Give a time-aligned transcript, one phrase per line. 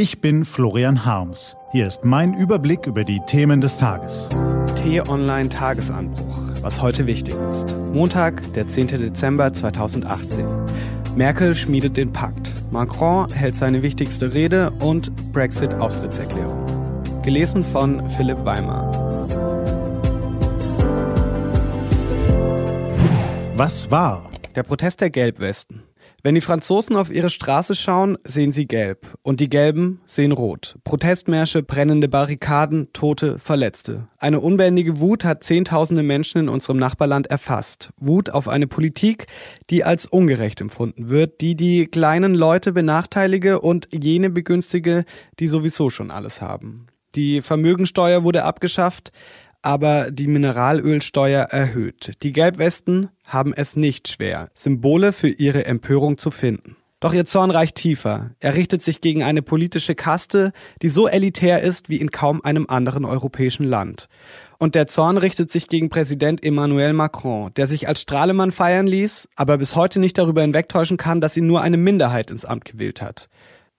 [0.00, 1.56] Ich bin Florian Harms.
[1.72, 4.28] Hier ist mein Überblick über die Themen des Tages.
[4.76, 6.38] T-Online Tagesanbruch.
[6.62, 7.76] Was heute wichtig ist.
[7.92, 8.86] Montag, der 10.
[8.86, 10.46] Dezember 2018.
[11.16, 12.54] Merkel schmiedet den Pakt.
[12.70, 16.64] Macron hält seine wichtigste Rede und Brexit-Austrittserklärung.
[17.22, 18.92] Gelesen von Philipp Weimar.
[23.56, 24.30] Was war?
[24.54, 25.87] Der Protest der Gelbwesten.
[26.22, 29.06] Wenn die Franzosen auf ihre Straße schauen, sehen sie gelb.
[29.22, 30.76] Und die Gelben sehen rot.
[30.84, 34.08] Protestmärsche, brennende Barrikaden, Tote, Verletzte.
[34.18, 37.90] Eine unbändige Wut hat Zehntausende Menschen in unserem Nachbarland erfasst.
[37.98, 39.26] Wut auf eine Politik,
[39.70, 45.04] die als ungerecht empfunden wird, die die kleinen Leute benachteilige und jene begünstige,
[45.38, 46.88] die sowieso schon alles haben.
[47.14, 49.12] Die Vermögensteuer wurde abgeschafft,
[49.62, 52.12] aber die Mineralölsteuer erhöht.
[52.22, 56.76] Die Gelbwesten haben es nicht schwer, Symbole für ihre Empörung zu finden.
[57.00, 58.32] Doch ihr Zorn reicht tiefer.
[58.40, 62.66] Er richtet sich gegen eine politische Kaste, die so elitär ist wie in kaum einem
[62.68, 64.08] anderen europäischen Land.
[64.58, 69.28] Und der Zorn richtet sich gegen Präsident Emmanuel Macron, der sich als Strahlemann feiern ließ,
[69.36, 73.00] aber bis heute nicht darüber hinwegtäuschen kann, dass ihn nur eine Minderheit ins Amt gewählt
[73.00, 73.28] hat.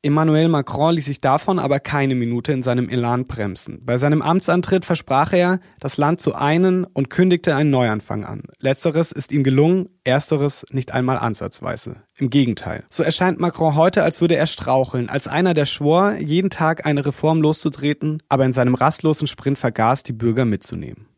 [0.00, 3.80] Emmanuel Macron ließ sich davon aber keine Minute in seinem Elan bremsen.
[3.84, 8.42] Bei seinem Amtsantritt versprach er, das Land zu einen und kündigte einen Neuanfang an.
[8.60, 11.96] Letzteres ist ihm gelungen, ersteres nicht einmal ansatzweise.
[12.16, 12.84] Im Gegenteil.
[12.90, 17.04] So erscheint Macron heute, als würde er straucheln, als einer, der schwor, jeden Tag eine
[17.04, 21.08] Reform loszutreten, aber in seinem rastlosen Sprint vergaß, die Bürger mitzunehmen.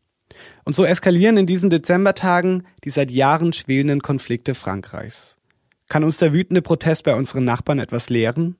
[0.65, 5.37] Und so eskalieren in diesen Dezembertagen die seit Jahren schwelenden Konflikte Frankreichs.
[5.91, 8.55] Kann uns der wütende Protest bei unseren Nachbarn etwas lehren?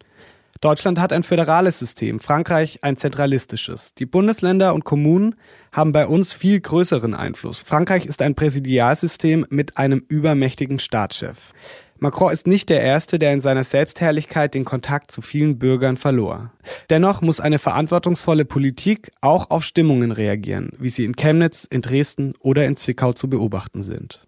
[0.59, 3.93] Deutschland hat ein föderales System, Frankreich ein zentralistisches.
[3.93, 5.35] Die Bundesländer und Kommunen
[5.71, 7.59] haben bei uns viel größeren Einfluss.
[7.59, 11.53] Frankreich ist ein Präsidialsystem mit einem übermächtigen Staatschef.
[11.99, 16.51] Macron ist nicht der Erste, der in seiner Selbstherrlichkeit den Kontakt zu vielen Bürgern verlor.
[16.89, 22.33] Dennoch muss eine verantwortungsvolle Politik auch auf Stimmungen reagieren, wie sie in Chemnitz, in Dresden
[22.41, 24.27] oder in Zwickau zu beobachten sind.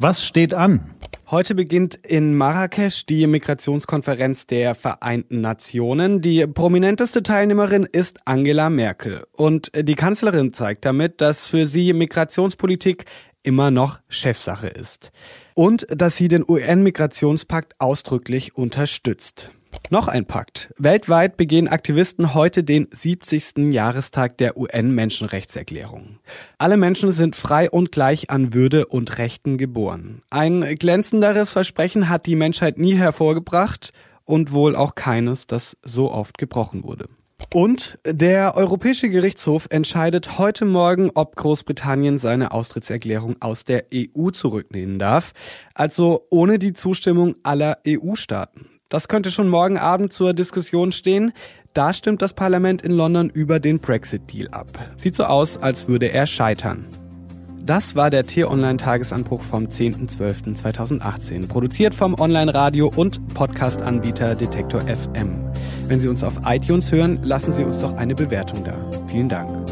[0.00, 0.96] Was steht an?
[1.30, 6.22] Heute beginnt in Marrakesch die Migrationskonferenz der Vereinten Nationen.
[6.22, 9.26] Die prominenteste Teilnehmerin ist Angela Merkel.
[9.32, 13.04] Und die Kanzlerin zeigt damit, dass für sie Migrationspolitik
[13.42, 15.12] immer noch Chefsache ist.
[15.52, 19.50] Und dass sie den UN-Migrationspakt ausdrücklich unterstützt.
[19.90, 20.70] Noch ein Pakt.
[20.76, 23.72] Weltweit begehen Aktivisten heute den 70.
[23.72, 26.18] Jahrestag der UN-Menschenrechtserklärung.
[26.58, 30.20] Alle Menschen sind frei und gleich an Würde und Rechten geboren.
[30.28, 33.94] Ein glänzenderes Versprechen hat die Menschheit nie hervorgebracht
[34.26, 37.06] und wohl auch keines, das so oft gebrochen wurde.
[37.54, 44.98] Und der Europäische Gerichtshof entscheidet heute Morgen, ob Großbritannien seine Austrittserklärung aus der EU zurücknehmen
[44.98, 45.32] darf,
[45.72, 48.66] also ohne die Zustimmung aller EU-Staaten.
[48.88, 51.32] Das könnte schon morgen Abend zur Diskussion stehen.
[51.74, 54.66] Da stimmt das Parlament in London über den Brexit-Deal ab.
[54.96, 56.86] Sieht so aus, als würde er scheitern.
[57.62, 65.52] Das war der T-Online-Tagesanbruch vom 10.12.2018, produziert vom Online-Radio- und Podcast-Anbieter Detektor FM.
[65.86, 68.74] Wenn Sie uns auf iTunes hören, lassen Sie uns doch eine Bewertung da.
[69.06, 69.68] Vielen Dank.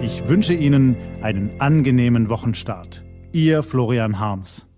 [0.00, 3.04] Ich wünsche Ihnen einen angenehmen Wochenstart.
[3.32, 4.69] Ihr Florian Harms.